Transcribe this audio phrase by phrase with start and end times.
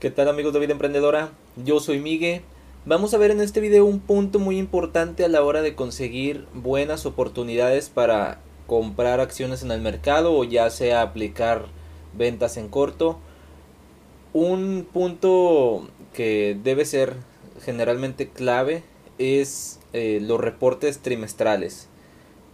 [0.00, 1.32] ¿Qué tal amigos de Vida Emprendedora?
[1.62, 2.40] Yo soy Miguel.
[2.86, 6.46] Vamos a ver en este video un punto muy importante a la hora de conseguir
[6.54, 11.66] buenas oportunidades para comprar acciones en el mercado o ya sea aplicar
[12.16, 13.18] ventas en corto.
[14.32, 17.16] Un punto que debe ser
[17.62, 18.82] generalmente clave
[19.18, 21.88] es eh, los reportes trimestrales.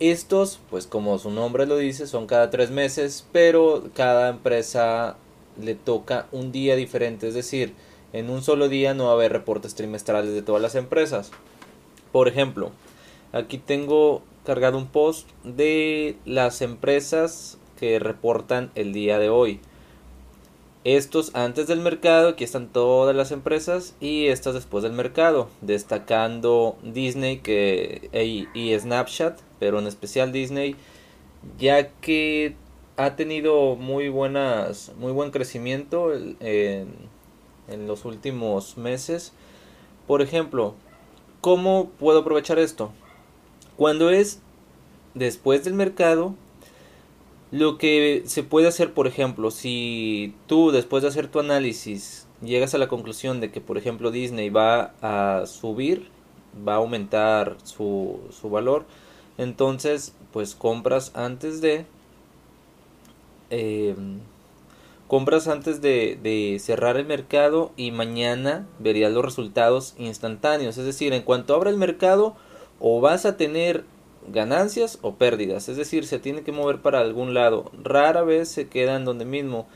[0.00, 5.16] Estos, pues como su nombre lo dice, son cada tres meses, pero cada empresa
[5.60, 7.74] le toca un día diferente, es decir,
[8.12, 11.30] en un solo día no va a haber reportes trimestrales de todas las empresas.
[12.12, 12.70] Por ejemplo,
[13.32, 19.60] aquí tengo cargado un post de las empresas que reportan el día de hoy.
[20.84, 26.78] Estos antes del mercado, aquí están todas las empresas y estas después del mercado, destacando
[26.84, 28.08] Disney que,
[28.54, 30.76] y, Snapchat, pero en especial Disney,
[31.58, 32.54] ya que
[32.96, 36.86] ha tenido muy buenas, muy buen crecimiento en,
[37.68, 39.32] en los últimos meses.
[40.06, 40.74] Por ejemplo,
[41.40, 42.92] ¿cómo puedo aprovechar esto?
[43.76, 44.40] Cuando es
[45.14, 46.34] después del mercado,
[47.50, 52.74] lo que se puede hacer, por ejemplo, si tú después de hacer tu análisis llegas
[52.74, 56.08] a la conclusión de que, por ejemplo, Disney va a subir,
[56.66, 58.84] va a aumentar su, su valor,
[59.38, 61.86] entonces pues compras antes de...
[63.50, 64.20] Em,
[65.08, 70.78] compras antes de, de, cerrar el mercado y mañana verías los resultados instantáneos.
[70.78, 72.34] Es decir, en cuanto abra el mercado
[72.80, 73.84] o vas a tener
[74.28, 78.68] ganancias o pérdidas, es decir, se tiene que mover para algún lado, rara vez se
[78.68, 79.66] queda en donde mismo.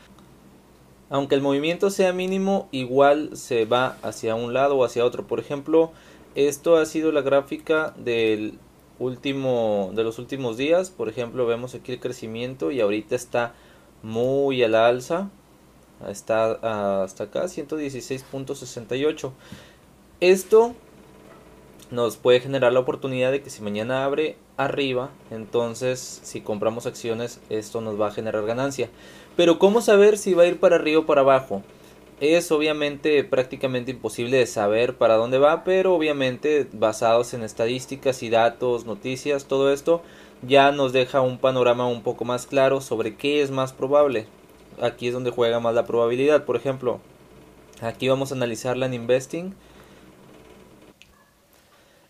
[1.09, 5.27] Aunque el movimiento sea mínimo, igual se va hacia un lado o hacia otro.
[5.27, 5.91] Por ejemplo,
[6.35, 8.57] esto ha sido la gráfica del
[9.01, 10.89] último de los últimos días.
[10.89, 13.53] Por ejemplo, vemos aquí el crecimiento y ahorita está
[14.03, 15.29] muy a la alza.
[16.07, 19.31] Está hasta acá 116.68.
[20.19, 20.73] Esto
[21.89, 27.41] nos puede generar la oportunidad de que si mañana abre arriba, entonces si compramos acciones
[27.49, 28.89] esto nos va a generar ganancia.
[29.35, 31.63] Pero ¿cómo saber si va a ir para arriba o para abajo?
[32.21, 38.29] Es obviamente prácticamente imposible de saber para dónde va, pero obviamente basados en estadísticas y
[38.29, 40.01] datos, noticias, todo esto
[40.41, 44.27] ya nos deja un panorama un poco más claro sobre qué es más probable.
[44.79, 47.01] Aquí es donde juega más la probabilidad, por ejemplo.
[47.81, 49.53] Aquí vamos a analizarla en Investing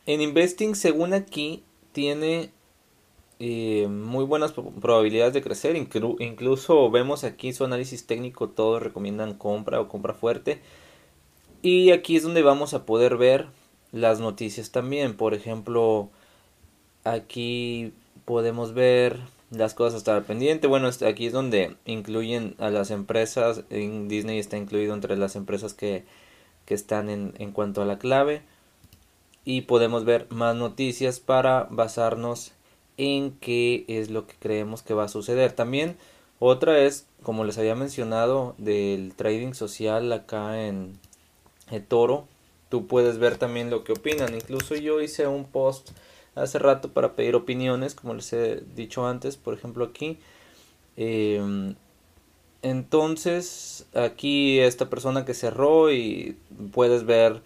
[0.05, 2.51] en Investing, según aquí, tiene
[3.44, 5.75] eh, muy buenas probabilidades de crecer.
[5.75, 10.62] incluso vemos aquí su análisis técnico, todos recomiendan compra o compra fuerte.
[11.63, 13.47] Y aquí es donde vamos a poder ver
[13.91, 15.18] las noticias también.
[15.18, 16.09] Por ejemplo,
[17.03, 17.94] aquí
[18.25, 19.18] podemos ver
[19.50, 20.68] las cosas a estar pendiente.
[20.68, 23.63] Bueno, este, aquí es donde incluyen a las empresas.
[23.72, 26.06] En Disney está incluido entre las empresas que,
[26.66, 28.44] que están en, en cuanto a la clave
[29.46, 32.53] y podemos ver más noticias para basarnos
[33.01, 35.53] en qué es lo que creemos que va a suceder.
[35.53, 35.97] También
[36.39, 41.00] otra es, como les había mencionado, del trading social acá en
[41.88, 42.28] Toro.
[42.69, 44.34] Tú puedes ver también lo que opinan.
[44.35, 45.91] Incluso yo hice un post
[46.35, 50.19] hace rato para pedir opiniones, como les he dicho antes, por ejemplo aquí.
[50.95, 51.75] Em,
[52.61, 56.38] entonces, aquí esta persona que cerró y
[56.72, 57.41] puedes ver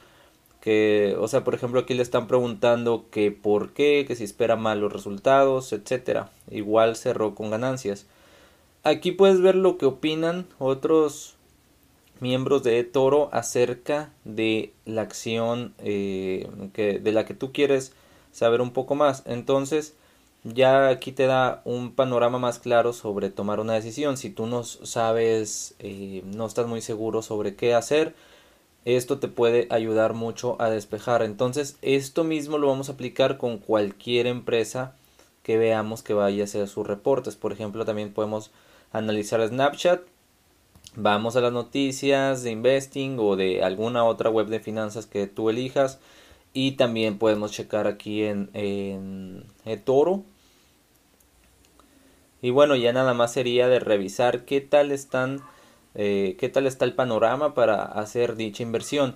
[0.66, 4.56] que, o sea, por ejemplo, aquí le están preguntando que por qué, que si espera
[4.56, 6.32] mal los resultados, etcétera.
[6.50, 8.08] Igual cerró con ganancias.
[8.82, 11.36] Aquí puedes ver lo que opinan otros
[12.20, 17.94] miembros de Toro acerca de la acción eh, que, de la que tú quieres
[18.32, 19.22] saber un poco más.
[19.28, 19.94] Entonces,
[20.44, 24.18] ya aquí te da un panorama más claro sobre tomar una decisión.
[24.18, 28.16] Si tú no sabes, eh, no estás muy seguro sobre qué hacer,
[28.86, 31.24] esto te puede ayudar mucho a despejar.
[31.24, 34.96] Entonces, esto mismo lo vamos a aplicar con cualquier empresa
[35.42, 37.36] que veamos que vaya a hacer sus reportes.
[37.36, 38.52] Por ejemplo, también podemos
[38.92, 40.02] analizar Snapchat.
[40.96, 45.50] Vamos a las noticias de investing o de alguna otra web de finanzas que tú
[45.50, 46.00] elijas.
[46.54, 50.24] Y también podemos checar aquí en, en eToro.
[52.42, 55.42] Y bueno, ya nada más sería de revisar qué tal están
[55.96, 59.16] eh, qué tal está el panorama para hacer dicha inversión.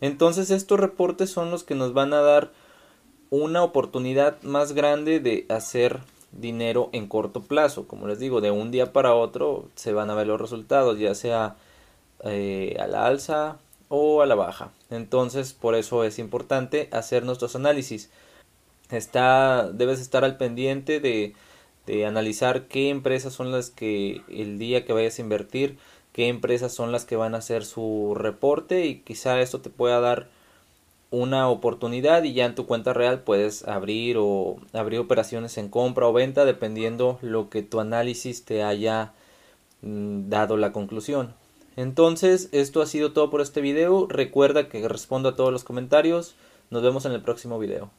[0.00, 2.52] Entonces estos reportes son los que nos van a dar
[3.30, 6.00] una oportunidad más grande de hacer
[6.32, 7.86] dinero en corto plazo.
[7.88, 11.14] Como les digo, de un día para otro se van a ver los resultados, ya
[11.14, 11.56] sea
[12.24, 13.58] eh, a la alza
[13.88, 14.70] o a la baja.
[14.90, 18.10] Entonces, por eso es importante hacer nuestros análisis.
[18.90, 21.34] Está, debes estar al pendiente de,
[21.86, 25.78] de analizar qué empresas son las que el día que vayas a invertir
[26.14, 30.00] qué empresas son las que van a hacer su reporte y quizá esto te pueda
[30.00, 30.28] dar
[31.10, 36.06] una oportunidad y ya en tu cuenta real puedes abrir o abrir operaciones en compra
[36.06, 39.12] o venta dependiendo lo que tu análisis te haya
[39.82, 41.34] mm, dado la conclusión.
[41.76, 44.06] Entonces, esto ha sido todo por este video.
[44.08, 46.36] Recuerda que respondo a todos los comentarios.
[46.70, 47.90] Nos vemos en el próximo video.